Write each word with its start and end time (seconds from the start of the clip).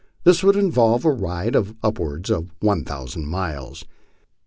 This 0.23 0.43
would 0.43 0.55
involve 0.55 1.05
a 1.05 1.11
ride 1.11 1.53
of 1.53 1.75
up 1.83 1.99
wards 1.99 2.31
of 2.31 2.49
one 2.59 2.83
thousand 2.83 3.27
miles. 3.27 3.85